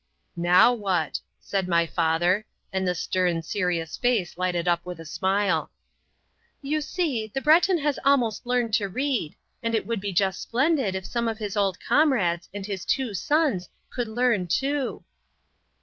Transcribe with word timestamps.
"Now, 0.35 0.73
what?" 0.73 1.19
said 1.39 1.67
my 1.67 1.85
father 1.85 2.43
and 2.73 2.87
the 2.87 2.95
stern, 2.95 3.43
serious 3.43 3.97
face 3.97 4.35
lighted 4.35 4.67
up 4.67 4.83
with 4.83 4.99
a 4.99 5.05
smile. 5.05 5.69
"You 6.63 6.81
see, 6.81 7.29
the 7.31 7.39
Breton 7.39 7.77
has 7.77 7.99
almost 8.03 8.47
learned 8.47 8.73
to 8.73 8.89
read, 8.89 9.35
and 9.61 9.75
it 9.75 9.85
would 9.85 10.01
be 10.01 10.11
just 10.11 10.41
splendid 10.41 10.95
if 10.95 11.05
some 11.05 11.27
of 11.27 11.37
his 11.37 11.55
old 11.55 11.77
comrades 11.79 12.49
and 12.51 12.65
his 12.65 12.83
two 12.83 13.13
sons 13.13 13.69
could 13.91 14.07
learn 14.07 14.47
too." 14.47 15.03